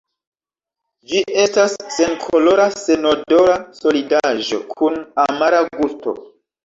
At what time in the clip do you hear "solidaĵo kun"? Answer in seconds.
3.81-4.99